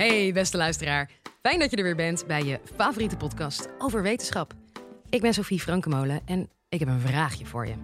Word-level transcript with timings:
Hey, 0.00 0.32
beste 0.32 0.56
luisteraar. 0.56 1.10
Fijn 1.42 1.58
dat 1.58 1.70
je 1.70 1.76
er 1.76 1.82
weer 1.82 1.96
bent 1.96 2.26
bij 2.26 2.42
je 2.42 2.60
favoriete 2.76 3.16
podcast 3.16 3.68
over 3.78 4.02
wetenschap. 4.02 4.52
Ik 5.10 5.20
ben 5.20 5.34
Sophie 5.34 5.60
Frankemolen 5.60 6.20
en 6.24 6.50
ik 6.68 6.78
heb 6.78 6.88
een 6.88 7.00
vraagje 7.00 7.46
voor 7.46 7.66
je. 7.66 7.74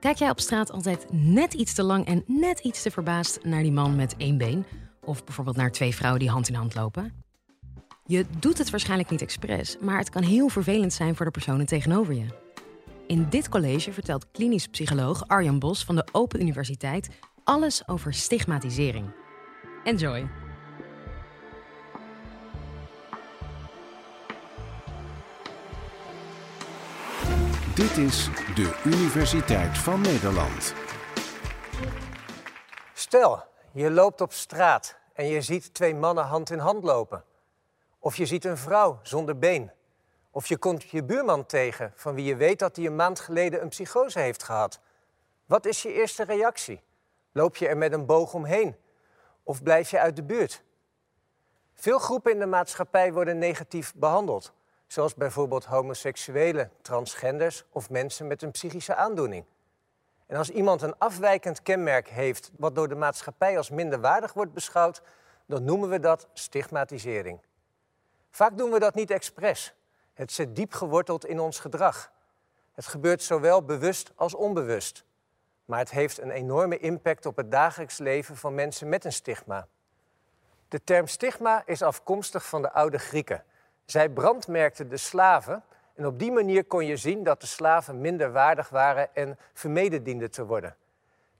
Kijk 0.00 0.16
jij 0.16 0.30
op 0.30 0.40
straat 0.40 0.70
altijd 0.70 1.06
net 1.10 1.54
iets 1.54 1.74
te 1.74 1.82
lang 1.82 2.06
en 2.06 2.24
net 2.26 2.58
iets 2.58 2.82
te 2.82 2.90
verbaasd 2.90 3.44
naar 3.44 3.62
die 3.62 3.72
man 3.72 3.96
met 3.96 4.14
één 4.16 4.38
been? 4.38 4.66
Of 5.04 5.24
bijvoorbeeld 5.24 5.56
naar 5.56 5.72
twee 5.72 5.94
vrouwen 5.94 6.20
die 6.20 6.30
hand 6.30 6.48
in 6.48 6.54
hand 6.54 6.74
lopen? 6.74 7.24
Je 8.04 8.24
doet 8.38 8.58
het 8.58 8.70
waarschijnlijk 8.70 9.10
niet 9.10 9.22
expres, 9.22 9.76
maar 9.80 9.98
het 9.98 10.10
kan 10.10 10.22
heel 10.22 10.48
vervelend 10.48 10.92
zijn 10.92 11.16
voor 11.16 11.26
de 11.26 11.32
personen 11.32 11.66
tegenover 11.66 12.14
je. 12.14 12.26
In 13.06 13.26
dit 13.30 13.48
college 13.48 13.92
vertelt 13.92 14.30
klinisch 14.30 14.66
psycholoog 14.66 15.28
Arjan 15.28 15.58
Bos 15.58 15.84
van 15.84 15.94
de 15.94 16.08
Open 16.12 16.40
Universiteit 16.40 17.08
alles 17.44 17.88
over 17.88 18.14
stigmatisering. 18.14 19.06
Enjoy! 19.84 20.41
Dit 27.82 27.96
is 27.96 28.28
de 28.54 28.80
Universiteit 28.84 29.78
van 29.78 30.00
Nederland. 30.00 30.74
Stel, 32.92 33.44
je 33.72 33.90
loopt 33.90 34.20
op 34.20 34.32
straat 34.32 34.96
en 35.12 35.26
je 35.26 35.40
ziet 35.40 35.74
twee 35.74 35.94
mannen 35.94 36.24
hand 36.24 36.50
in 36.50 36.58
hand 36.58 36.84
lopen. 36.84 37.24
Of 37.98 38.16
je 38.16 38.26
ziet 38.26 38.44
een 38.44 38.56
vrouw 38.56 38.98
zonder 39.02 39.38
been. 39.38 39.70
Of 40.30 40.46
je 40.46 40.56
komt 40.56 40.82
je 40.82 41.04
buurman 41.04 41.46
tegen 41.46 41.92
van 41.94 42.14
wie 42.14 42.24
je 42.24 42.36
weet 42.36 42.58
dat 42.58 42.76
hij 42.76 42.86
een 42.86 42.96
maand 42.96 43.20
geleden 43.20 43.62
een 43.62 43.68
psychose 43.68 44.18
heeft 44.18 44.42
gehad. 44.42 44.80
Wat 45.46 45.66
is 45.66 45.82
je 45.82 45.92
eerste 45.92 46.24
reactie? 46.24 46.82
Loop 47.32 47.56
je 47.56 47.68
er 47.68 47.76
met 47.76 47.92
een 47.92 48.06
boog 48.06 48.34
omheen? 48.34 48.76
Of 49.42 49.62
blijf 49.62 49.90
je 49.90 49.98
uit 49.98 50.16
de 50.16 50.22
buurt? 50.22 50.62
Veel 51.74 51.98
groepen 51.98 52.32
in 52.32 52.38
de 52.38 52.46
maatschappij 52.46 53.12
worden 53.12 53.38
negatief 53.38 53.94
behandeld, 53.94 54.52
zoals 54.92 55.14
bijvoorbeeld 55.14 55.64
homoseksuelen, 55.64 56.70
transgenders 56.82 57.64
of 57.70 57.90
mensen 57.90 58.26
met 58.26 58.42
een 58.42 58.50
psychische 58.50 58.94
aandoening. 58.94 59.44
En 60.26 60.36
als 60.36 60.50
iemand 60.50 60.82
een 60.82 60.98
afwijkend 60.98 61.62
kenmerk 61.62 62.08
heeft 62.08 62.50
wat 62.58 62.74
door 62.74 62.88
de 62.88 62.94
maatschappij 62.94 63.56
als 63.56 63.70
minderwaardig 63.70 64.32
wordt 64.32 64.52
beschouwd, 64.52 65.02
dan 65.46 65.64
noemen 65.64 65.88
we 65.88 66.00
dat 66.00 66.28
stigmatisering. 66.32 67.40
Vaak 68.30 68.58
doen 68.58 68.70
we 68.70 68.78
dat 68.78 68.94
niet 68.94 69.10
expres. 69.10 69.74
Het 70.14 70.32
zit 70.32 70.56
diep 70.56 70.72
geworteld 70.72 71.26
in 71.26 71.40
ons 71.40 71.58
gedrag. 71.58 72.12
Het 72.72 72.86
gebeurt 72.86 73.22
zowel 73.22 73.64
bewust 73.64 74.12
als 74.14 74.34
onbewust. 74.34 75.04
Maar 75.64 75.78
het 75.78 75.90
heeft 75.90 76.18
een 76.18 76.30
enorme 76.30 76.78
impact 76.78 77.26
op 77.26 77.36
het 77.36 77.50
dagelijks 77.50 77.98
leven 77.98 78.36
van 78.36 78.54
mensen 78.54 78.88
met 78.88 79.04
een 79.04 79.12
stigma. 79.12 79.66
De 80.68 80.84
term 80.84 81.06
stigma 81.06 81.62
is 81.66 81.82
afkomstig 81.82 82.46
van 82.46 82.62
de 82.62 82.72
oude 82.72 82.98
Grieken. 82.98 83.44
Zij 83.84 84.08
brandmerkten 84.08 84.88
de 84.88 84.96
slaven 84.96 85.64
en 85.94 86.06
op 86.06 86.18
die 86.18 86.32
manier 86.32 86.64
kon 86.64 86.86
je 86.86 86.96
zien 86.96 87.22
dat 87.22 87.40
de 87.40 87.46
slaven 87.46 88.00
minder 88.00 88.32
waardig 88.32 88.68
waren 88.68 89.14
en 89.14 89.38
vermeden 89.52 90.02
dienden 90.02 90.30
te 90.30 90.46
worden. 90.46 90.76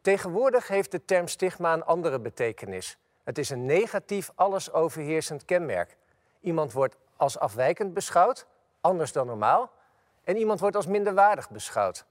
Tegenwoordig 0.00 0.68
heeft 0.68 0.90
de 0.90 1.04
term 1.04 1.28
stigma 1.28 1.72
een 1.72 1.84
andere 1.84 2.20
betekenis. 2.20 2.98
Het 3.24 3.38
is 3.38 3.50
een 3.50 3.64
negatief, 3.64 4.30
alles 4.34 4.72
overheersend 4.72 5.44
kenmerk. 5.44 5.96
Iemand 6.40 6.72
wordt 6.72 6.96
als 7.16 7.38
afwijkend 7.38 7.94
beschouwd, 7.94 8.46
anders 8.80 9.12
dan 9.12 9.26
normaal, 9.26 9.70
en 10.24 10.36
iemand 10.36 10.60
wordt 10.60 10.76
als 10.76 10.86
minderwaardig 10.86 11.50
beschouwd. 11.50 12.04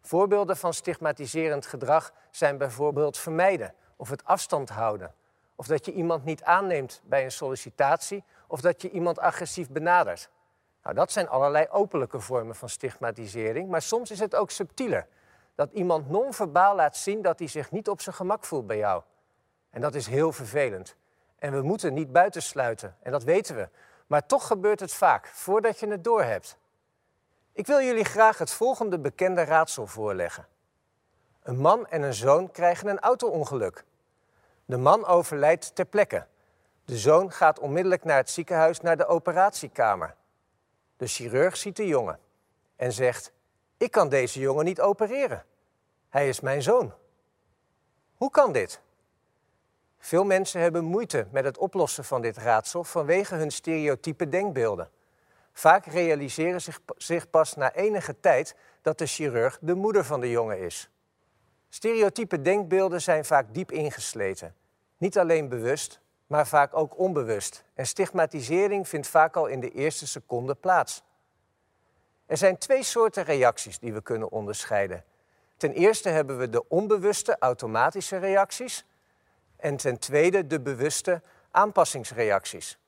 Voorbeelden 0.00 0.56
van 0.56 0.74
stigmatiserend 0.74 1.66
gedrag 1.66 2.12
zijn 2.30 2.58
bijvoorbeeld 2.58 3.18
vermijden 3.18 3.74
of 3.96 4.08
het 4.08 4.24
afstand 4.24 4.68
houden, 4.68 5.14
of 5.54 5.66
dat 5.66 5.84
je 5.84 5.92
iemand 5.92 6.24
niet 6.24 6.42
aanneemt 6.42 7.02
bij 7.04 7.24
een 7.24 7.32
sollicitatie, 7.32 8.24
of 8.48 8.60
dat 8.60 8.82
je 8.82 8.90
iemand 8.90 9.18
agressief 9.18 9.68
benadert. 9.70 10.30
Nou, 10.82 10.94
dat 10.94 11.12
zijn 11.12 11.28
allerlei 11.28 11.66
openlijke 11.70 12.20
vormen 12.20 12.54
van 12.54 12.68
stigmatisering, 12.68 13.68
maar 13.68 13.82
soms 13.82 14.10
is 14.10 14.18
het 14.18 14.34
ook 14.34 14.50
subtieler. 14.50 15.06
Dat 15.54 15.72
iemand 15.72 16.10
non-verbaal 16.10 16.74
laat 16.74 16.96
zien 16.96 17.22
dat 17.22 17.38
hij 17.38 17.48
zich 17.48 17.70
niet 17.70 17.88
op 17.88 18.00
zijn 18.00 18.14
gemak 18.14 18.44
voelt 18.44 18.66
bij 18.66 18.76
jou. 18.76 19.02
En 19.70 19.80
dat 19.80 19.94
is 19.94 20.06
heel 20.06 20.32
vervelend. 20.32 20.96
En 21.38 21.52
we 21.52 21.62
moeten 21.62 21.94
niet 21.94 22.12
buitensluiten, 22.12 22.96
en 23.02 23.12
dat 23.12 23.22
weten 23.22 23.56
we. 23.56 23.68
Maar 24.06 24.26
toch 24.26 24.46
gebeurt 24.46 24.80
het 24.80 24.92
vaak, 24.92 25.26
voordat 25.26 25.80
je 25.80 25.88
het 25.88 26.04
doorhebt. 26.04 26.58
Ik 27.52 27.66
wil 27.66 27.80
jullie 27.80 28.04
graag 28.04 28.38
het 28.38 28.50
volgende 28.50 28.98
bekende 28.98 29.44
raadsel 29.44 29.86
voorleggen. 29.86 30.46
Een 31.42 31.58
man 31.58 31.86
en 31.86 32.02
een 32.02 32.14
zoon 32.14 32.50
krijgen 32.50 32.88
een 32.88 33.00
auto-ongeluk. 33.00 33.84
De 34.64 34.76
man 34.76 35.06
overlijdt 35.06 35.74
ter 35.74 35.84
plekke. 35.84 36.26
De 36.88 36.98
zoon 36.98 37.32
gaat 37.32 37.58
onmiddellijk 37.58 38.04
naar 38.04 38.16
het 38.16 38.30
ziekenhuis 38.30 38.80
naar 38.80 38.96
de 38.96 39.06
operatiekamer. 39.06 40.14
De 40.96 41.06
chirurg 41.06 41.56
ziet 41.56 41.76
de 41.76 41.86
jongen 41.86 42.18
en 42.76 42.92
zegt: 42.92 43.32
Ik 43.76 43.90
kan 43.90 44.08
deze 44.08 44.40
jongen 44.40 44.64
niet 44.64 44.80
opereren. 44.80 45.44
Hij 46.08 46.28
is 46.28 46.40
mijn 46.40 46.62
zoon. 46.62 46.92
Hoe 48.14 48.30
kan 48.30 48.52
dit? 48.52 48.80
Veel 49.98 50.24
mensen 50.24 50.60
hebben 50.60 50.84
moeite 50.84 51.26
met 51.30 51.44
het 51.44 51.58
oplossen 51.58 52.04
van 52.04 52.22
dit 52.22 52.36
raadsel 52.36 52.84
vanwege 52.84 53.34
hun 53.34 53.50
stereotype 53.50 54.28
denkbeelden. 54.28 54.90
Vaak 55.52 55.86
realiseren 55.86 56.60
zich, 56.60 56.80
zich 56.96 57.30
pas 57.30 57.54
na 57.54 57.72
enige 57.72 58.20
tijd 58.20 58.54
dat 58.82 58.98
de 58.98 59.06
chirurg 59.06 59.58
de 59.60 59.74
moeder 59.74 60.04
van 60.04 60.20
de 60.20 60.30
jongen 60.30 60.60
is. 60.60 60.90
Stereotype 61.68 62.42
denkbeelden 62.42 63.02
zijn 63.02 63.24
vaak 63.24 63.54
diep 63.54 63.72
ingesleten. 63.72 64.54
Niet 64.96 65.18
alleen 65.18 65.48
bewust, 65.48 66.00
maar 66.28 66.46
vaak 66.46 66.76
ook 66.76 66.98
onbewust. 66.98 67.64
En 67.74 67.86
stigmatisering 67.86 68.88
vindt 68.88 69.06
vaak 69.06 69.36
al 69.36 69.46
in 69.46 69.60
de 69.60 69.70
eerste 69.70 70.06
seconde 70.06 70.54
plaats. 70.54 71.02
Er 72.26 72.36
zijn 72.36 72.58
twee 72.58 72.82
soorten 72.82 73.24
reacties 73.24 73.78
die 73.78 73.92
we 73.92 74.02
kunnen 74.02 74.30
onderscheiden. 74.30 75.04
Ten 75.56 75.72
eerste 75.72 76.08
hebben 76.08 76.38
we 76.38 76.50
de 76.50 76.68
onbewuste 76.68 77.36
automatische 77.38 78.16
reacties 78.16 78.84
en 79.56 79.76
ten 79.76 79.98
tweede 79.98 80.46
de 80.46 80.60
bewuste 80.60 81.22
aanpassingsreacties. 81.50 82.78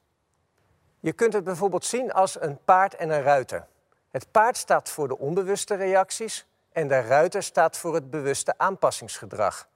Je 1.00 1.12
kunt 1.12 1.32
het 1.32 1.44
bijvoorbeeld 1.44 1.84
zien 1.84 2.12
als 2.12 2.40
een 2.40 2.58
paard 2.64 2.94
en 2.94 3.10
een 3.10 3.22
ruiter. 3.22 3.66
Het 4.10 4.30
paard 4.30 4.56
staat 4.56 4.90
voor 4.90 5.08
de 5.08 5.18
onbewuste 5.18 5.74
reacties 5.74 6.46
en 6.72 6.88
de 6.88 7.00
ruiter 7.00 7.42
staat 7.42 7.76
voor 7.76 7.94
het 7.94 8.10
bewuste 8.10 8.54
aanpassingsgedrag. 8.56 9.68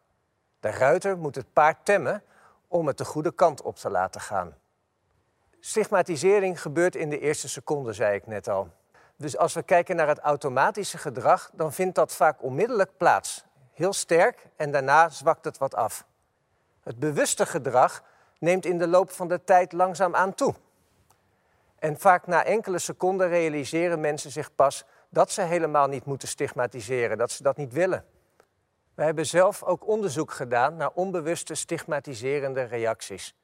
De 0.61 0.71
ruiter 0.71 1.19
moet 1.19 1.35
het 1.35 1.53
paard 1.53 1.85
temmen 1.85 2.23
om 2.75 2.87
het 2.87 2.99
de 2.99 3.05
goede 3.05 3.33
kant 3.33 3.63
op 3.63 3.77
te 3.77 3.91
laten 3.91 4.21
gaan. 4.21 4.55
Stigmatisering 5.61 6.61
gebeurt 6.61 6.97
in 6.97 7.11
de 7.11 7.19
eerste 7.19 7.49
seconde, 7.49 7.93
zei 7.93 8.15
ik 8.15 8.27
net 8.27 8.49
al. 8.49 8.69
Dus 9.17 9.37
als 9.37 9.55
we 9.55 9.63
kijken 9.63 9.97
naar 9.97 10.09
het 10.09 10.19
automatische 10.19 10.99
gedrag, 10.99 11.51
dan 11.53 11.73
vindt 11.73 11.95
dat 11.95 12.15
vaak 12.15 12.43
onmiddellijk 12.43 12.97
plaats. 12.97 13.45
Heel 13.73 13.93
sterk 13.93 14.47
en 14.57 14.71
daarna 14.71 15.09
zwakt 15.09 15.45
het 15.45 15.59
wat 15.59 15.75
af. 15.75 16.07
Het 16.83 16.99
bewuste 16.99 17.47
gedrag 17.47 18.03
neemt 18.39 18.65
in 18.65 18.79
de 18.79 18.89
loop 18.89 19.11
van 19.11 19.29
de 19.29 19.45
tijd 19.45 19.73
langzaam 19.73 20.15
aan 20.15 20.35
toe. 20.35 20.55
En 21.79 21.99
vaak 21.99 22.27
na 22.27 22.45
enkele 22.45 22.79
seconden 22.79 23.29
realiseren 23.29 24.01
mensen 24.01 24.31
zich 24.31 24.55
pas 24.55 24.85
dat 25.09 25.31
ze 25.31 25.43
helemaal 25.43 25.89
niet 25.89 26.05
moeten 26.05 26.29
stigmatiseren, 26.29 27.19
dat 27.19 27.31
ze 27.31 27.43
dat 27.43 27.57
niet 27.57 27.73
willen. 27.73 28.05
We 28.95 29.03
hebben 29.03 29.27
zelf 29.27 29.63
ook 29.63 29.87
onderzoek 29.87 30.33
gedaan 30.33 30.77
naar 30.77 30.91
onbewuste 30.95 31.55
stigmatiserende 31.55 32.63
reacties. 32.63 33.35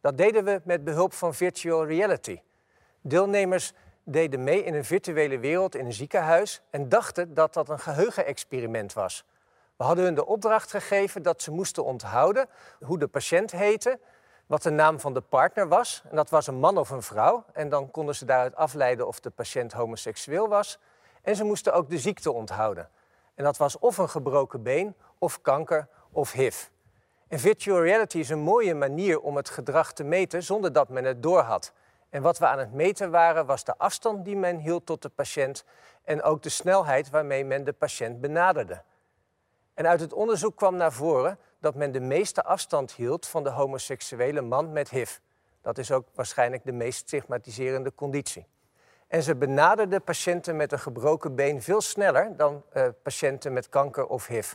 Dat 0.00 0.16
deden 0.16 0.44
we 0.44 0.60
met 0.64 0.84
behulp 0.84 1.12
van 1.12 1.34
virtual 1.34 1.86
reality. 1.86 2.40
Deelnemers 3.00 3.72
deden 4.04 4.44
mee 4.44 4.64
in 4.64 4.74
een 4.74 4.84
virtuele 4.84 5.38
wereld 5.38 5.74
in 5.74 5.86
een 5.86 5.92
ziekenhuis 5.92 6.62
en 6.70 6.88
dachten 6.88 7.34
dat 7.34 7.54
dat 7.54 7.68
een 7.68 7.80
geheugenexperiment 7.80 8.92
was. 8.92 9.24
We 9.76 9.84
hadden 9.84 10.04
hun 10.04 10.14
de 10.14 10.26
opdracht 10.26 10.70
gegeven 10.70 11.22
dat 11.22 11.42
ze 11.42 11.50
moesten 11.50 11.84
onthouden 11.84 12.46
hoe 12.80 12.98
de 12.98 13.08
patiënt 13.08 13.50
heette, 13.50 13.98
wat 14.46 14.62
de 14.62 14.70
naam 14.70 15.00
van 15.00 15.14
de 15.14 15.20
partner 15.20 15.68
was. 15.68 16.02
En 16.10 16.16
dat 16.16 16.30
was 16.30 16.46
een 16.46 16.58
man 16.58 16.78
of 16.78 16.90
een 16.90 17.02
vrouw. 17.02 17.44
En 17.52 17.68
dan 17.68 17.90
konden 17.90 18.14
ze 18.14 18.24
daaruit 18.24 18.56
afleiden 18.56 19.06
of 19.06 19.20
de 19.20 19.30
patiënt 19.30 19.72
homoseksueel 19.72 20.48
was. 20.48 20.78
En 21.22 21.36
ze 21.36 21.44
moesten 21.44 21.74
ook 21.74 21.90
de 21.90 21.98
ziekte 21.98 22.32
onthouden. 22.32 22.88
En 23.34 23.44
dat 23.44 23.56
was 23.56 23.78
of 23.78 23.98
een 23.98 24.08
gebroken 24.08 24.62
been, 24.62 24.94
of 25.18 25.40
kanker, 25.40 25.88
of 26.12 26.32
HIV. 26.32 26.66
En 27.28 27.38
virtual 27.38 27.82
reality 27.82 28.18
is 28.18 28.28
een 28.28 28.38
mooie 28.38 28.74
manier 28.74 29.20
om 29.20 29.36
het 29.36 29.50
gedrag 29.50 29.92
te 29.92 30.04
meten 30.04 30.42
zonder 30.42 30.72
dat 30.72 30.88
men 30.88 31.04
het 31.04 31.22
doorhad. 31.22 31.72
En 32.08 32.22
wat 32.22 32.38
we 32.38 32.46
aan 32.46 32.58
het 32.58 32.72
meten 32.72 33.10
waren, 33.10 33.46
was 33.46 33.64
de 33.64 33.78
afstand 33.78 34.24
die 34.24 34.36
men 34.36 34.58
hield 34.58 34.86
tot 34.86 35.02
de 35.02 35.08
patiënt 35.08 35.64
en 36.04 36.22
ook 36.22 36.42
de 36.42 36.48
snelheid 36.48 37.10
waarmee 37.10 37.44
men 37.44 37.64
de 37.64 37.72
patiënt 37.72 38.20
benaderde. 38.20 38.82
En 39.74 39.86
uit 39.86 40.00
het 40.00 40.12
onderzoek 40.12 40.56
kwam 40.56 40.76
naar 40.76 40.92
voren 40.92 41.38
dat 41.60 41.74
men 41.74 41.92
de 41.92 42.00
meeste 42.00 42.44
afstand 42.44 42.92
hield 42.92 43.26
van 43.26 43.44
de 43.44 43.50
homoseksuele 43.50 44.40
man 44.40 44.72
met 44.72 44.90
HIV. 44.90 45.16
Dat 45.62 45.78
is 45.78 45.92
ook 45.92 46.06
waarschijnlijk 46.14 46.64
de 46.64 46.72
meest 46.72 46.98
stigmatiserende 46.98 47.94
conditie. 47.94 48.46
En 49.10 49.22
ze 49.22 49.36
benaderden 49.36 50.02
patiënten 50.02 50.56
met 50.56 50.72
een 50.72 50.78
gebroken 50.78 51.34
been 51.34 51.62
veel 51.62 51.80
sneller 51.80 52.36
dan 52.36 52.62
uh, 52.74 52.86
patiënten 53.02 53.52
met 53.52 53.68
kanker 53.68 54.06
of 54.06 54.26
HIV. 54.26 54.52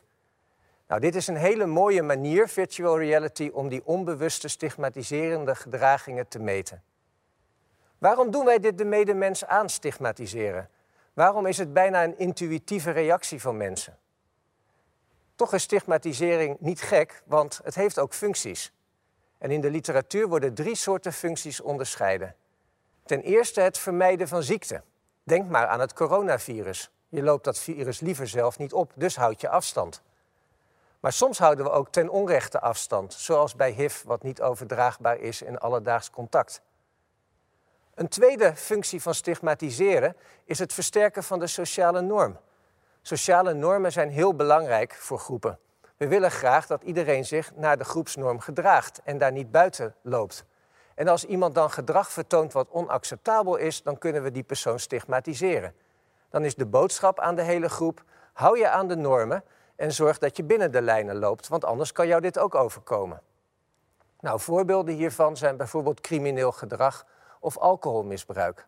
Nou, 0.87 1.01
dit 1.01 1.15
is 1.15 1.27
een 1.27 1.35
hele 1.35 1.65
mooie 1.65 2.01
manier, 2.01 2.47
virtual 2.47 2.97
reality, 2.99 3.49
om 3.53 3.69
die 3.69 3.85
onbewuste 3.85 4.47
stigmatiserende 4.47 5.55
gedragingen 5.55 6.27
te 6.27 6.39
meten. 6.39 6.83
Waarom 7.97 8.31
doen 8.31 8.45
wij 8.45 8.59
dit 8.59 8.77
de 8.77 8.85
medemens 8.85 9.45
aan 9.45 9.69
stigmatiseren? 9.69 10.69
Waarom 11.13 11.45
is 11.45 11.57
het 11.57 11.73
bijna 11.73 12.03
een 12.03 12.17
intuïtieve 12.17 12.91
reactie 12.91 13.41
van 13.41 13.57
mensen? 13.57 13.97
Toch 15.35 15.53
is 15.53 15.63
stigmatisering 15.63 16.57
niet 16.59 16.81
gek, 16.81 17.23
want 17.25 17.59
het 17.63 17.75
heeft 17.75 17.99
ook 17.99 18.13
functies. 18.13 18.73
En 19.37 19.51
in 19.51 19.61
de 19.61 19.69
literatuur 19.69 20.27
worden 20.27 20.53
drie 20.53 20.75
soorten 20.75 21.13
functies 21.13 21.61
onderscheiden. 21.61 22.35
Ten 23.05 23.21
eerste 23.21 23.61
het 23.61 23.77
vermijden 23.77 24.27
van 24.27 24.43
ziekte. 24.43 24.81
Denk 25.23 25.49
maar 25.49 25.67
aan 25.67 25.79
het 25.79 25.93
coronavirus. 25.93 26.91
Je 27.09 27.23
loopt 27.23 27.43
dat 27.43 27.59
virus 27.59 27.99
liever 27.99 28.27
zelf 28.27 28.57
niet 28.57 28.73
op, 28.73 28.91
dus 28.95 29.15
houd 29.15 29.41
je 29.41 29.49
afstand. 29.49 30.01
Maar 30.99 31.13
soms 31.13 31.37
houden 31.37 31.65
we 31.65 31.71
ook 31.71 31.89
ten 31.89 32.09
onrechte 32.09 32.59
afstand, 32.59 33.13
zoals 33.13 33.55
bij 33.55 33.71
HIV, 33.71 34.03
wat 34.03 34.23
niet 34.23 34.41
overdraagbaar 34.41 35.19
is 35.19 35.41
in 35.41 35.57
alledaags 35.57 36.09
contact. 36.09 36.61
Een 37.93 38.07
tweede 38.07 38.55
functie 38.55 39.01
van 39.01 39.13
stigmatiseren 39.13 40.15
is 40.45 40.59
het 40.59 40.73
versterken 40.73 41.23
van 41.23 41.39
de 41.39 41.47
sociale 41.47 42.01
norm. 42.01 42.37
Sociale 43.01 43.53
normen 43.53 43.91
zijn 43.91 44.09
heel 44.09 44.35
belangrijk 44.35 44.93
voor 44.93 45.19
groepen. 45.19 45.59
We 45.97 46.07
willen 46.07 46.31
graag 46.31 46.67
dat 46.67 46.83
iedereen 46.83 47.25
zich 47.25 47.51
naar 47.55 47.77
de 47.77 47.83
groepsnorm 47.83 48.39
gedraagt 48.39 49.01
en 49.03 49.17
daar 49.17 49.31
niet 49.31 49.51
buiten 49.51 49.95
loopt. 50.01 50.45
En 50.95 51.07
als 51.07 51.25
iemand 51.25 51.55
dan 51.55 51.71
gedrag 51.71 52.11
vertoont 52.11 52.53
wat 52.53 52.69
onacceptabel 52.69 53.55
is, 53.55 53.83
dan 53.83 53.97
kunnen 53.97 54.23
we 54.23 54.31
die 54.31 54.43
persoon 54.43 54.79
stigmatiseren. 54.79 55.75
Dan 56.29 56.45
is 56.45 56.55
de 56.55 56.65
boodschap 56.65 57.19
aan 57.19 57.35
de 57.35 57.41
hele 57.41 57.69
groep: 57.69 58.03
hou 58.33 58.57
je 58.57 58.69
aan 58.69 58.87
de 58.87 58.95
normen 58.95 59.43
en 59.75 59.91
zorg 59.91 60.17
dat 60.17 60.37
je 60.37 60.43
binnen 60.43 60.71
de 60.71 60.81
lijnen 60.81 61.15
loopt, 61.15 61.47
want 61.47 61.65
anders 61.65 61.91
kan 61.91 62.07
jou 62.07 62.21
dit 62.21 62.39
ook 62.39 62.55
overkomen. 62.55 63.21
Nou, 64.19 64.39
voorbeelden 64.39 64.95
hiervan 64.95 65.37
zijn 65.37 65.57
bijvoorbeeld 65.57 66.01
crimineel 66.01 66.51
gedrag 66.51 67.05
of 67.39 67.57
alcoholmisbruik. 67.57 68.67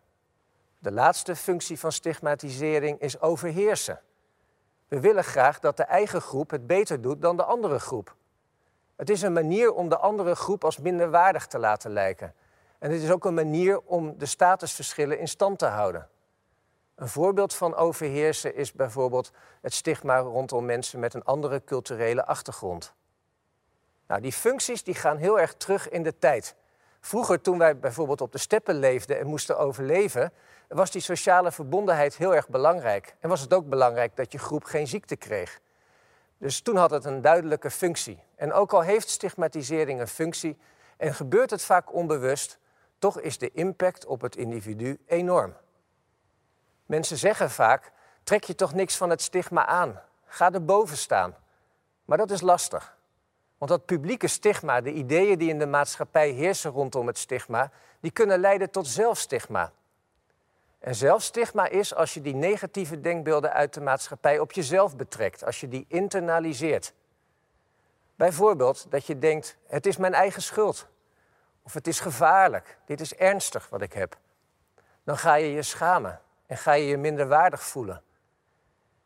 De 0.78 0.92
laatste 0.92 1.36
functie 1.36 1.78
van 1.78 1.92
stigmatisering 1.92 3.00
is 3.00 3.20
overheersen. 3.20 4.00
We 4.88 5.00
willen 5.00 5.24
graag 5.24 5.60
dat 5.60 5.76
de 5.76 5.82
eigen 5.82 6.20
groep 6.20 6.50
het 6.50 6.66
beter 6.66 7.00
doet 7.00 7.22
dan 7.22 7.36
de 7.36 7.44
andere 7.44 7.78
groep. 7.78 8.14
Het 8.98 9.10
is 9.10 9.22
een 9.22 9.32
manier 9.32 9.72
om 9.72 9.88
de 9.88 9.98
andere 9.98 10.34
groep 10.34 10.64
als 10.64 10.78
minderwaardig 10.78 11.46
te 11.46 11.58
laten 11.58 11.90
lijken. 11.90 12.34
En 12.78 12.90
het 12.90 13.02
is 13.02 13.10
ook 13.10 13.24
een 13.24 13.34
manier 13.34 13.80
om 13.80 14.18
de 14.18 14.26
statusverschillen 14.26 15.18
in 15.18 15.28
stand 15.28 15.58
te 15.58 15.66
houden. 15.66 16.08
Een 16.94 17.08
voorbeeld 17.08 17.54
van 17.54 17.74
overheersen 17.74 18.54
is 18.54 18.72
bijvoorbeeld 18.72 19.30
het 19.60 19.74
stigma 19.74 20.18
rondom 20.18 20.64
mensen 20.64 21.00
met 21.00 21.14
een 21.14 21.24
andere 21.24 21.64
culturele 21.64 22.26
achtergrond. 22.26 22.94
Nou, 24.06 24.20
die 24.20 24.32
functies 24.32 24.82
die 24.82 24.94
gaan 24.94 25.16
heel 25.16 25.40
erg 25.40 25.54
terug 25.54 25.88
in 25.88 26.02
de 26.02 26.18
tijd. 26.18 26.54
Vroeger, 27.00 27.40
toen 27.40 27.58
wij 27.58 27.78
bijvoorbeeld 27.78 28.20
op 28.20 28.32
de 28.32 28.38
steppen 28.38 28.74
leefden 28.74 29.18
en 29.18 29.26
moesten 29.26 29.58
overleven, 29.58 30.32
was 30.68 30.90
die 30.90 31.02
sociale 31.02 31.52
verbondenheid 31.52 32.16
heel 32.16 32.34
erg 32.34 32.48
belangrijk. 32.48 33.16
En 33.20 33.28
was 33.28 33.40
het 33.40 33.54
ook 33.54 33.68
belangrijk 33.68 34.16
dat 34.16 34.32
je 34.32 34.38
groep 34.38 34.64
geen 34.64 34.86
ziekte 34.86 35.16
kreeg. 35.16 35.60
Dus 36.38 36.60
toen 36.60 36.76
had 36.76 36.90
het 36.90 37.04
een 37.04 37.20
duidelijke 37.20 37.70
functie. 37.70 38.22
En 38.36 38.52
ook 38.52 38.72
al 38.72 38.80
heeft 38.80 39.08
stigmatisering 39.08 40.00
een 40.00 40.08
functie 40.08 40.58
en 40.96 41.14
gebeurt 41.14 41.50
het 41.50 41.62
vaak 41.62 41.94
onbewust, 41.94 42.58
toch 42.98 43.20
is 43.20 43.38
de 43.38 43.50
impact 43.50 44.06
op 44.06 44.20
het 44.20 44.36
individu 44.36 44.98
enorm. 45.06 45.56
Mensen 46.86 47.16
zeggen 47.16 47.50
vaak: 47.50 47.92
trek 48.22 48.44
je 48.44 48.54
toch 48.54 48.74
niks 48.74 48.96
van 48.96 49.10
het 49.10 49.22
stigma 49.22 49.66
aan, 49.66 50.00
ga 50.26 50.52
erboven 50.52 50.96
staan. 50.96 51.34
Maar 52.04 52.18
dat 52.18 52.30
is 52.30 52.40
lastig. 52.40 52.96
Want 53.58 53.70
dat 53.70 53.84
publieke 53.84 54.26
stigma, 54.26 54.80
de 54.80 54.92
ideeën 54.92 55.38
die 55.38 55.48
in 55.48 55.58
de 55.58 55.66
maatschappij 55.66 56.30
heersen 56.30 56.70
rondom 56.70 57.06
het 57.06 57.18
stigma, 57.18 57.70
die 58.00 58.10
kunnen 58.10 58.40
leiden 58.40 58.70
tot 58.70 58.86
zelfstigma. 58.86 59.72
En 60.78 60.94
zelfstigma 60.94 61.68
is 61.68 61.94
als 61.94 62.14
je 62.14 62.20
die 62.20 62.34
negatieve 62.34 63.00
denkbeelden 63.00 63.52
uit 63.52 63.74
de 63.74 63.80
maatschappij 63.80 64.38
op 64.38 64.52
jezelf 64.52 64.96
betrekt, 64.96 65.44
als 65.44 65.60
je 65.60 65.68
die 65.68 65.84
internaliseert. 65.88 66.94
Bijvoorbeeld 68.16 68.86
dat 68.90 69.06
je 69.06 69.18
denkt, 69.18 69.56
het 69.66 69.86
is 69.86 69.96
mijn 69.96 70.14
eigen 70.14 70.42
schuld. 70.42 70.86
Of 71.62 71.74
het 71.74 71.86
is 71.86 72.00
gevaarlijk, 72.00 72.78
dit 72.86 73.00
is 73.00 73.14
ernstig 73.14 73.68
wat 73.68 73.82
ik 73.82 73.92
heb. 73.92 74.18
Dan 75.04 75.18
ga 75.18 75.34
je 75.34 75.52
je 75.52 75.62
schamen 75.62 76.20
en 76.46 76.56
ga 76.56 76.72
je 76.72 76.86
je 76.86 76.96
minder 76.96 77.28
waardig 77.28 77.62
voelen. 77.62 78.02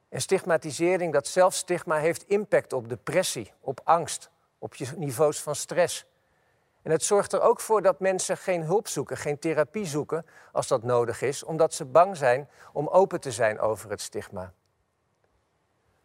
En 0.09 0.21
stigmatisering, 0.21 1.13
dat 1.13 1.27
zelfstigma 1.27 1.97
heeft 1.97 2.29
impact 2.29 2.73
op 2.73 2.89
depressie, 2.89 3.53
op 3.61 3.81
angst, 3.85 4.31
op 4.59 4.75
je 4.75 4.87
niveaus 4.97 5.41
van 5.41 5.55
stress. 5.55 6.07
En 6.83 6.91
het 6.91 7.05
zorgt 7.05 7.33
er 7.33 7.41
ook 7.41 7.61
voor 7.61 7.83
dat 7.83 8.01
mensen 8.01 8.37
geen 8.37 8.63
hulp 8.63 8.89
zoeken, 8.89 9.17
geen 9.17 9.39
therapie 9.39 9.87
zoeken 9.87 10.27
als 10.53 10.67
dat 10.69 10.83
nodig 10.83 11.23
is, 11.23 11.45
omdat 11.45 11.75
ze 11.75 11.85
bang 11.85 12.17
zijn 12.17 12.49
om 12.73 12.89
open 12.89 13.21
te 13.21 13.33
zijn 13.33 13.61
over 13.61 13.91
het 13.91 14.01
stigma. 14.01 14.53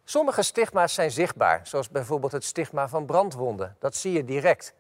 Sommige 0.04 0.42
stigma's 0.42 0.94
zijn 0.94 1.12
zichtbaar, 1.12 1.60
zoals 1.64 1.90
bijvoorbeeld 1.90 2.32
het 2.32 2.44
stigma 2.44 2.88
van 2.88 3.06
brandwonden. 3.06 3.76
Dat 3.80 3.96
zie 3.96 4.12
je 4.12 4.26
direct. 4.26 4.74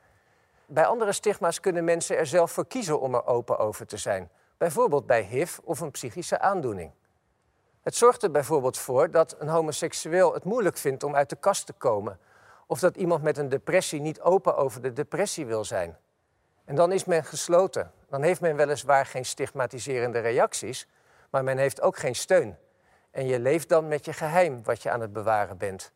Bij 0.66 0.86
andere 0.86 1.12
stigma's 1.12 1.60
kunnen 1.60 1.84
mensen 1.84 2.18
er 2.18 2.26
zelf 2.26 2.52
voor 2.52 2.68
kiezen 2.68 3.00
om 3.00 3.16
er 3.16 3.26
open 3.26 3.58
over 3.58 3.88
te 3.88 3.98
zijn. 3.98 4.30
Bijvoorbeeld 4.58 5.06
bij 5.06 5.22
HIV 5.22 5.58
of 5.64 5.80
een 5.80 5.92
psychische 5.92 6.40
aandoening. 6.40 6.92
Het 7.82 7.96
zorgt 7.96 8.24
er 8.24 8.32
bijvoorbeeld 8.32 8.78
voor 8.78 9.12
dat 9.12 9.36
een 9.40 9.48
homoseksueel 9.48 10.34
het 10.34 10.44
moeilijk 10.44 10.78
vindt 10.78 11.04
om 11.04 11.16
uit 11.16 11.30
de 11.30 11.36
kast 11.36 11.66
te 11.66 11.74
komen 11.74 12.20
of 12.68 12.80
dat 12.80 12.96
iemand 12.96 13.24
met 13.24 13.38
een 13.38 13.50
depressie 13.50 14.02
niet 14.02 14.22
open 14.22 14.58
over 14.58 14.82
de 14.82 14.94
depressie 14.94 15.46
wil 15.46 15.66
zijn. 15.66 15.98
En 16.66 16.76
dan 16.76 16.92
is 16.92 17.06
men 17.06 17.24
gesloten. 17.24 17.92
Dan 18.10 18.22
heeft 18.22 18.42
men 18.42 18.56
weliswaar 18.56 19.06
geen 19.06 19.26
stigmatiserende 19.26 20.20
reacties, 20.20 20.88
maar 21.30 21.44
men 21.44 21.58
heeft 21.58 21.82
ook 21.82 21.98
geen 21.98 22.16
steun. 22.16 22.58
En 23.12 23.28
je 23.28 23.40
leeft 23.40 23.70
dan 23.70 23.88
met 23.88 24.06
je 24.06 24.14
geheim 24.14 24.64
wat 24.64 24.82
je 24.82 24.90
aan 24.90 25.02
het 25.02 25.14
bewaren 25.14 25.58
bent. 25.58 25.92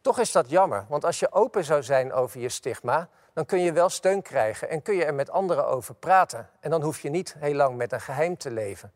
Toch 0.00 0.18
is 0.18 0.32
dat 0.32 0.50
jammer, 0.50 0.86
want 0.88 1.04
als 1.04 1.18
je 1.18 1.32
open 1.32 1.64
zou 1.64 1.82
zijn 1.82 2.12
over 2.12 2.40
je 2.40 2.48
stigma, 2.48 3.08
dan 3.32 3.44
kun 3.44 3.60
je 3.60 3.72
wel 3.72 3.88
steun 3.88 4.22
krijgen 4.22 4.68
en 4.68 4.82
kun 4.82 4.94
je 4.94 5.04
er 5.04 5.14
met 5.14 5.30
anderen 5.30 5.66
over 5.66 5.94
praten. 5.94 6.50
En 6.60 6.70
dan 6.70 6.82
hoef 6.82 7.00
je 7.00 7.10
niet 7.10 7.34
heel 7.38 7.54
lang 7.54 7.76
met 7.76 7.92
een 7.92 8.00
geheim 8.00 8.36
te 8.36 8.50
leven. 8.50 8.92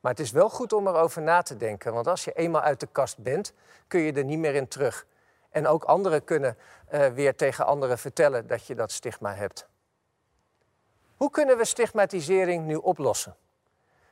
Maar 0.00 0.10
het 0.12 0.20
is 0.20 0.30
wel 0.30 0.50
goed 0.50 0.72
om 0.72 0.86
erover 0.86 1.22
na 1.22 1.42
te 1.42 1.56
denken, 1.56 1.92
want 1.92 2.06
als 2.06 2.24
je 2.24 2.32
eenmaal 2.32 2.60
uit 2.60 2.80
de 2.80 2.88
kast 2.92 3.18
bent, 3.18 3.52
kun 3.86 4.00
je 4.00 4.12
er 4.12 4.24
niet 4.24 4.38
meer 4.38 4.54
in 4.54 4.68
terug. 4.68 5.06
En 5.54 5.66
ook 5.66 5.84
anderen 5.84 6.24
kunnen 6.24 6.56
uh, 6.92 7.06
weer 7.06 7.36
tegen 7.36 7.66
anderen 7.66 7.98
vertellen 7.98 8.46
dat 8.46 8.66
je 8.66 8.74
dat 8.74 8.92
stigma 8.92 9.34
hebt. 9.34 9.68
Hoe 11.16 11.30
kunnen 11.30 11.56
we 11.56 11.64
stigmatisering 11.64 12.66
nu 12.66 12.74
oplossen? 12.74 13.36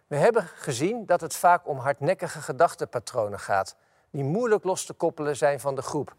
We 0.06 0.16
hebben 0.16 0.42
gezien 0.42 1.06
dat 1.06 1.20
het 1.20 1.34
vaak 1.34 1.68
om 1.68 1.78
hardnekkige 1.78 2.40
gedachtenpatronen 2.40 3.40
gaat, 3.40 3.76
die 4.11 4.25
moeilijk 4.25 4.64
los 4.64 4.84
te 4.84 4.92
koppelen 4.92 5.37
zijn 5.37 5.61
van 5.61 5.75
de 5.75 5.82
groep. 5.82 6.14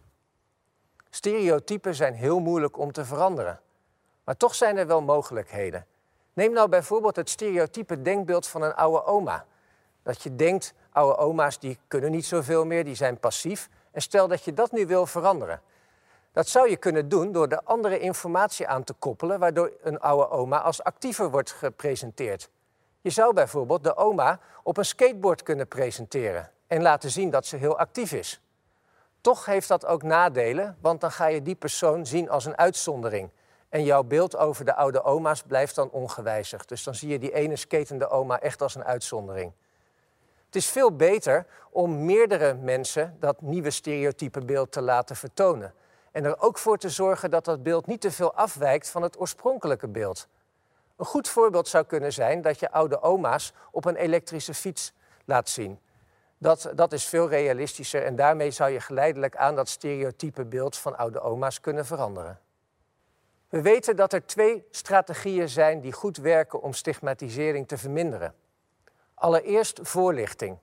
Stereotypen 1.10 1.96
zijn 1.96 2.14
heel 2.14 2.40
moeilijk 2.40 2.78
om 2.78 2.92
te 2.92 3.06
veranderen, 3.06 3.60
maar 4.24 4.38
toch 4.38 4.56
zijn 4.56 4.78
er 4.78 4.88
wel 4.88 5.02
mogelijkheden. 5.02 5.86
Neem 6.34 6.52
nou 6.54 6.70
bijvoorbeeld 6.70 7.16
het 7.16 7.30
stereotype 7.30 8.02
denkbeeld 8.02 8.48
van 8.48 8.62
een 8.62 8.76
oude 8.76 9.06
oma. 9.06 9.46
Dat 10.02 10.24
je 10.24 10.36
denkt, 10.36 10.74
oude 10.92 11.18
oma's 11.18 11.60
die 11.60 11.80
kunnen 11.88 12.12
niet 12.12 12.26
zoveel 12.26 12.66
meer, 12.66 12.84
die 12.84 12.96
zijn 12.96 13.20
passief. 13.20 13.70
En 13.94 14.02
stel 14.02 14.28
dat 14.28 14.44
je 14.44 14.54
dat 14.54 14.72
nu 14.72 14.88
wil 14.88 15.06
veranderen. 15.06 15.62
Dat 16.32 16.48
zou 16.48 16.70
je 16.70 16.78
kunnen 16.78 17.10
doen 17.10 17.32
door 17.32 17.50
de 17.50 17.64
andere 17.64 18.00
informatie 18.00 18.68
aan 18.68 18.84
te 18.84 18.94
koppelen, 18.94 19.40
waardoor 19.40 19.72
een 19.82 20.00
oude 20.00 20.30
oma 20.30 20.62
als 20.62 20.84
actiever 20.84 21.32
wordt 21.32 21.52
gepresenteerd. 21.52 22.50
Je 23.02 23.10
zou 23.10 23.34
bijvoorbeeld 23.34 23.84
de 23.84 23.96
oma 23.96 24.40
op 24.64 24.78
een 24.78 24.86
skateboard 24.86 25.44
kunnen 25.44 25.68
presenteren 25.68 26.52
en 26.68 26.82
laten 26.82 27.10
zien 27.10 27.30
dat 27.30 27.46
ze 27.46 27.56
heel 27.56 27.78
actief 27.78 28.12
is. 28.12 28.42
Toch 29.22 29.46
heeft 29.46 29.68
dat 29.68 29.86
ook 29.86 30.04
nadelen, 30.04 30.78
want 30.82 31.02
dan 31.02 31.12
ga 31.12 31.26
je 31.26 31.42
die 31.42 31.56
persoon 31.56 32.06
zien 32.06 32.30
als 32.30 32.46
een 32.46 32.58
uitzondering. 32.58 33.30
En 33.70 33.84
jouw 33.84 34.04
beeld 34.04 34.38
over 34.38 34.66
de 34.66 34.76
oude 34.76 35.04
oma's 35.04 35.44
blijft 35.44 35.76
dan 35.76 35.90
ongewijzigd. 35.90 36.70
Dus 36.70 36.84
dan 36.84 36.96
zie 36.96 37.10
je 37.10 37.20
die 37.20 37.34
ene 37.34 37.56
skatende 37.56 38.10
oma 38.10 38.40
echt 38.40 38.62
als 38.62 38.76
een 38.76 38.84
uitzondering. 38.84 39.52
Het 40.54 40.62
is 40.62 40.70
veel 40.70 40.96
beter 40.96 41.46
om 41.72 42.06
meerdere 42.06 42.54
mensen 42.54 43.18
dat 43.20 43.42
nieuwe 43.42 43.70
stereotype 43.70 44.46
beeld 44.46 44.72
te 44.72 44.82
laten 44.82 45.16
vertonen. 45.16 45.74
En 46.12 46.26
er 46.26 46.42
ook 46.42 46.58
voor 46.58 46.78
te 46.78 46.90
zorgen 46.90 47.30
dat 47.30 47.46
dat 47.46 47.64
beeld 47.64 47.88
niet 47.88 48.02
te 48.02 48.12
veel 48.12 48.34
afwijkt 48.34 48.90
van 48.90 49.02
het 49.02 49.20
oorspronkelijke 49.20 49.88
beeld. 49.88 50.28
Een 50.98 51.06
goed 51.06 51.28
voorbeeld 51.28 51.68
zou 51.68 51.86
kunnen 51.86 52.14
zijn 52.14 52.42
dat 52.42 52.60
je 52.60 52.72
oude 52.72 53.02
oma's 53.02 53.54
op 53.72 53.86
een 53.86 53.96
elektrische 53.96 54.54
fiets 54.54 54.94
laat 55.26 55.50
zien. 55.50 55.80
Dat, 56.38 56.72
dat 56.76 56.94
is 56.94 57.06
veel 57.06 57.30
realistischer 57.30 58.04
en 58.04 58.16
daarmee 58.16 58.52
zou 58.52 58.72
je 58.72 58.80
geleidelijk 58.80 59.36
aan 59.36 59.56
dat 59.56 59.70
stereotype 59.70 60.46
beeld 60.46 60.78
van 60.78 60.98
oude 60.98 61.20
oma's 61.20 61.60
kunnen 61.60 61.86
veranderen. 61.86 62.40
We 63.50 63.62
weten 63.62 63.96
dat 63.96 64.14
er 64.14 64.26
twee 64.26 64.68
strategieën 64.72 65.50
zijn 65.50 65.82
die 65.82 65.94
goed 65.94 66.18
werken 66.18 66.62
om 66.62 66.74
stigmatisering 66.74 67.68
te 67.68 67.78
verminderen. 67.78 68.36
Allereerst 69.24 69.80
voorlichting. 69.82 70.58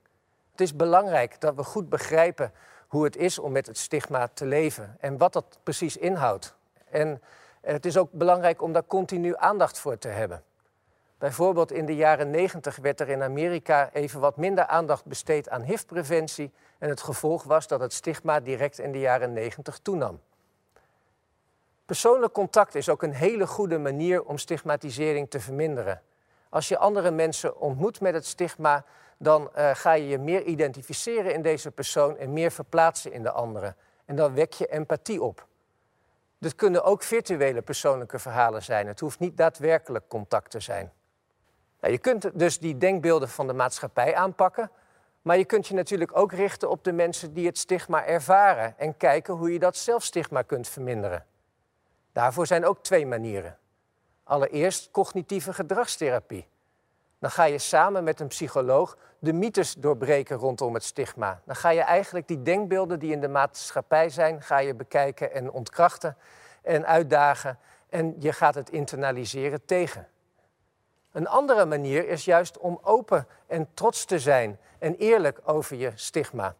Het 0.50 0.60
is 0.60 0.76
belangrijk 0.76 1.40
dat 1.40 1.54
we 1.54 1.64
goed 1.64 1.88
begrijpen 1.88 2.52
hoe 2.88 3.04
het 3.04 3.16
is 3.16 3.38
om 3.38 3.52
met 3.52 3.66
het 3.66 3.78
stigma 3.78 4.28
te 4.28 4.46
leven 4.46 4.96
en 5.00 5.18
wat 5.18 5.32
dat 5.32 5.58
precies 5.62 5.96
inhoudt. 5.96 6.54
En 6.90 7.22
het 7.60 7.86
is 7.86 7.96
ook 7.96 8.12
belangrijk 8.12 8.62
om 8.62 8.72
daar 8.72 8.86
continu 8.86 9.36
aandacht 9.36 9.78
voor 9.78 9.98
te 9.98 10.08
hebben. 10.08 10.42
Bijvoorbeeld 11.18 11.72
in 11.72 11.86
de 11.86 11.96
jaren 11.96 12.30
90 12.30 12.76
werd 12.76 13.00
er 13.00 13.08
in 13.08 13.22
Amerika 13.22 13.90
even 13.92 14.20
wat 14.20 14.36
minder 14.36 14.66
aandacht 14.66 15.04
besteed 15.04 15.48
aan 15.48 15.62
HIV-preventie. 15.62 16.52
En 16.78 16.88
het 16.88 17.02
gevolg 17.02 17.42
was 17.42 17.66
dat 17.66 17.80
het 17.80 17.92
stigma 17.92 18.40
direct 18.40 18.78
in 18.78 18.92
de 18.92 19.00
jaren 19.00 19.32
90 19.32 19.78
toenam. 19.78 20.20
Persoonlijk 21.86 22.32
contact 22.32 22.74
is 22.74 22.88
ook 22.88 23.02
een 23.02 23.14
hele 23.14 23.46
goede 23.46 23.78
manier 23.78 24.22
om 24.22 24.38
stigmatisering 24.38 25.30
te 25.30 25.40
verminderen. 25.40 26.02
Als 26.50 26.68
je 26.68 26.78
andere 26.78 27.10
mensen 27.10 27.60
ontmoet 27.60 28.00
met 28.00 28.14
het 28.14 28.26
stigma, 28.26 28.84
dan 29.18 29.50
uh, 29.56 29.70
ga 29.74 29.92
je 29.92 30.08
je 30.08 30.18
meer 30.18 30.42
identificeren 30.42 31.34
in 31.34 31.42
deze 31.42 31.70
persoon 31.70 32.16
en 32.16 32.32
meer 32.32 32.50
verplaatsen 32.50 33.12
in 33.12 33.22
de 33.22 33.30
andere. 33.30 33.74
En 34.04 34.16
dan 34.16 34.34
wek 34.34 34.52
je 34.52 34.66
empathie 34.66 35.22
op. 35.22 35.46
Dit 36.38 36.54
kunnen 36.54 36.84
ook 36.84 37.02
virtuele 37.02 37.62
persoonlijke 37.62 38.18
verhalen 38.18 38.62
zijn. 38.62 38.86
Het 38.86 39.00
hoeft 39.00 39.18
niet 39.18 39.36
daadwerkelijk 39.36 40.08
contact 40.08 40.50
te 40.50 40.60
zijn. 40.60 40.92
Nou, 41.80 41.92
je 41.92 41.98
kunt 41.98 42.38
dus 42.38 42.58
die 42.58 42.76
denkbeelden 42.76 43.28
van 43.28 43.46
de 43.46 43.52
maatschappij 43.52 44.14
aanpakken, 44.14 44.70
maar 45.22 45.38
je 45.38 45.44
kunt 45.44 45.66
je 45.66 45.74
natuurlijk 45.74 46.16
ook 46.16 46.32
richten 46.32 46.70
op 46.70 46.84
de 46.84 46.92
mensen 46.92 47.34
die 47.34 47.46
het 47.46 47.58
stigma 47.58 48.06
ervaren 48.06 48.78
en 48.78 48.96
kijken 48.96 49.34
hoe 49.34 49.52
je 49.52 49.58
dat 49.58 49.76
zelfstigma 49.76 50.42
kunt 50.42 50.68
verminderen. 50.68 51.26
Daarvoor 52.12 52.46
zijn 52.46 52.64
ook 52.64 52.82
twee 52.82 53.06
manieren. 53.06 53.58
Allereerst 54.30 54.90
cognitieve 54.90 55.52
gedragstherapie. 55.52 56.48
Dan 57.18 57.30
ga 57.30 57.44
je 57.44 57.58
samen 57.58 58.04
met 58.04 58.20
een 58.20 58.26
psycholoog 58.26 58.96
de 59.18 59.32
mythes 59.32 59.74
doorbreken 59.74 60.36
rondom 60.36 60.74
het 60.74 60.84
stigma. 60.84 61.40
Dan 61.44 61.56
ga 61.56 61.68
je 61.68 61.80
eigenlijk 61.80 62.28
die 62.28 62.42
denkbeelden 62.42 62.98
die 62.98 63.12
in 63.12 63.20
de 63.20 63.28
maatschappij 63.28 64.08
zijn, 64.08 64.42
ga 64.42 64.58
je 64.58 64.74
bekijken 64.74 65.32
en 65.32 65.50
ontkrachten 65.50 66.16
en 66.62 66.86
uitdagen. 66.86 67.58
En 67.88 68.14
je 68.18 68.32
gaat 68.32 68.54
het 68.54 68.70
internaliseren 68.70 69.64
tegen. 69.64 70.08
Een 71.12 71.28
andere 71.28 71.64
manier 71.64 72.08
is 72.08 72.24
juist 72.24 72.58
om 72.58 72.78
open 72.82 73.26
en 73.46 73.68
trots 73.74 74.04
te 74.04 74.18
zijn 74.18 74.58
en 74.78 74.94
eerlijk 74.94 75.40
over 75.44 75.76
je 75.76 75.92
stigma. 75.94 76.54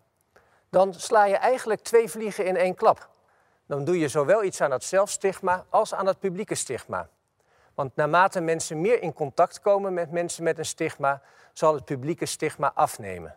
Dan 0.68 0.94
sla 0.94 1.24
je 1.24 1.36
eigenlijk 1.36 1.80
twee 1.80 2.10
vliegen 2.10 2.44
in 2.44 2.56
één 2.56 2.74
klap. 2.74 3.08
Dan 3.66 3.84
doe 3.84 3.98
je 3.98 4.08
zowel 4.08 4.44
iets 4.44 4.60
aan 4.60 4.70
het 4.70 4.84
zelfstigma 4.84 5.64
als 5.68 5.94
aan 5.94 6.06
het 6.06 6.18
publieke 6.18 6.54
stigma. 6.54 7.08
Want 7.80 7.96
naarmate 7.96 8.40
mensen 8.40 8.80
meer 8.80 9.02
in 9.02 9.12
contact 9.12 9.60
komen 9.60 9.94
met 9.94 10.10
mensen 10.10 10.44
met 10.44 10.58
een 10.58 10.64
stigma, 10.64 11.22
zal 11.52 11.74
het 11.74 11.84
publieke 11.84 12.26
stigma 12.26 12.72
afnemen. 12.74 13.36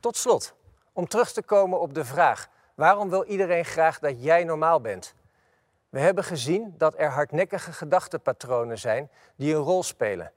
Tot 0.00 0.16
slot, 0.16 0.54
om 0.92 1.08
terug 1.08 1.32
te 1.32 1.42
komen 1.42 1.80
op 1.80 1.94
de 1.94 2.04
vraag: 2.04 2.48
waarom 2.74 3.10
wil 3.10 3.24
iedereen 3.24 3.64
graag 3.64 3.98
dat 3.98 4.22
jij 4.22 4.44
normaal 4.44 4.80
bent? 4.80 5.14
We 5.88 6.00
hebben 6.00 6.24
gezien 6.24 6.74
dat 6.78 6.94
er 6.96 7.10
hardnekkige 7.10 7.72
gedachtepatronen 7.72 8.78
zijn 8.78 9.10
die 9.36 9.54
een 9.54 9.62
rol 9.62 9.82
spelen. 9.82 10.32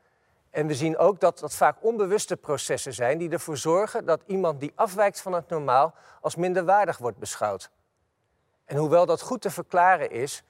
En 0.49 0.67
we 0.67 0.75
zien 0.75 0.97
ook 0.97 1.19
dat 1.19 1.39
dat 1.39 1.55
vaak 1.55 1.77
onbewuste 1.79 2.37
processen 2.37 2.93
zijn 2.93 3.17
die 3.17 3.29
ervoor 3.29 3.57
zorgen 3.57 4.05
dat 4.05 4.21
iemand 4.25 4.59
die 4.59 4.71
afwijkt 4.75 5.21
van 5.21 5.33
het 5.33 5.49
normaal 5.49 5.93
als 6.21 6.35
minderwaardig 6.35 6.97
wordt 6.97 7.17
beschouwd. 7.17 7.69
En 8.65 8.77
hoewel 8.77 9.05
dat 9.05 9.21
goed 9.21 9.41
te 9.41 9.49
verklaren 9.49 10.11
is, 10.11 10.43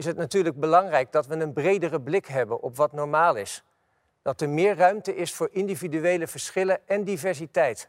is 0.00 0.06
het 0.06 0.16
natuurlijk 0.16 0.60
belangrijk 0.60 1.12
dat 1.12 1.26
we 1.26 1.34
een 1.34 1.52
bredere 1.52 2.00
blik 2.00 2.26
hebben 2.26 2.60
op 2.60 2.76
wat 2.76 2.92
normaal 2.92 3.36
is. 3.36 3.64
Dat 4.22 4.40
er 4.40 4.48
meer 4.48 4.76
ruimte 4.76 5.16
is 5.16 5.34
voor 5.34 5.48
individuele 5.52 6.26
verschillen 6.26 6.88
en 6.88 7.04
diversiteit. 7.04 7.88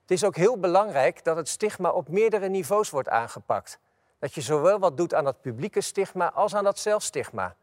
Het 0.00 0.10
is 0.10 0.24
ook 0.24 0.36
heel 0.36 0.58
belangrijk 0.58 1.24
dat 1.24 1.36
het 1.36 1.48
stigma 1.48 1.90
op 1.90 2.08
meerdere 2.08 2.48
niveaus 2.48 2.90
wordt 2.90 3.08
aangepakt. 3.08 3.78
Dat 4.18 4.34
je 4.34 4.40
zowel 4.40 4.78
wat 4.78 4.96
doet 4.96 5.14
aan 5.14 5.24
dat 5.24 5.40
publieke 5.40 5.80
stigma 5.80 6.32
als 6.32 6.54
aan 6.54 6.64
dat 6.64 6.78
zelfstigma. 6.78 7.56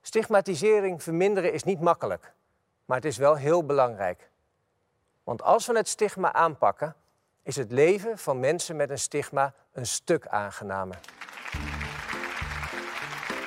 Stigmatisering 0.00 1.02
verminderen 1.02 1.52
is 1.52 1.64
niet 1.64 1.80
makkelijk, 1.80 2.32
maar 2.84 2.96
het 2.96 3.06
is 3.06 3.16
wel 3.16 3.34
heel 3.34 3.64
belangrijk. 3.64 4.30
Want 5.24 5.42
als 5.42 5.66
we 5.66 5.76
het 5.76 5.88
stigma 5.88 6.32
aanpakken, 6.32 6.94
is 7.42 7.56
het 7.56 7.72
leven 7.72 8.18
van 8.18 8.40
mensen 8.40 8.76
met 8.76 8.90
een 8.90 8.98
stigma 8.98 9.54
een 9.72 9.86
stuk 9.86 10.26
aangenamer. 10.26 10.98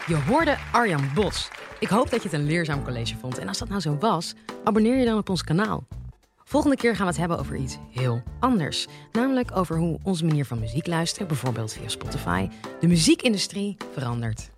Je 0.08 0.16
hoorde 0.16 0.58
Arjan 0.72 1.10
Bos. 1.14 1.50
Ik 1.80 1.88
hoop 1.88 2.10
dat 2.10 2.24
je 2.24 2.30
het 2.30 2.40
een 2.40 2.46
leerzaam 2.46 2.84
college 2.84 3.18
vond. 3.18 3.38
En 3.38 3.48
als 3.48 3.58
dat 3.58 3.70
nou 3.70 3.82
zo 3.82 3.98
was, 3.98 4.34
abonneer 4.64 4.98
je 4.98 5.06
dan 5.06 5.18
op 5.18 5.30
ons 5.30 5.44
kanaal. 5.44 5.88
Volgende 6.44 6.76
keer 6.76 6.96
gaan 6.96 7.06
we 7.06 7.12
het 7.12 7.20
hebben 7.20 7.40
over 7.40 7.56
iets 7.56 7.78
heel 7.92 8.24
anders. 8.40 8.88
Namelijk 9.12 9.58
over 9.58 9.78
hoe 9.78 10.00
onze 10.04 10.26
manier 10.26 10.46
van 10.46 10.60
muziek 10.60 10.88
luisteren, 10.88 11.28
bijvoorbeeld 11.28 11.74
via 11.74 11.88
Spotify, 11.88 12.50
de 12.80 12.88
muziekindustrie 12.88 13.78
verandert. 13.94 14.50